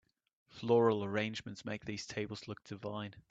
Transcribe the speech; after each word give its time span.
Floral 0.47 1.03
arrangements 1.05 1.63
make 1.63 1.85
these 1.85 2.07
tables 2.07 2.47
look 2.47 2.63
divine. 2.63 3.15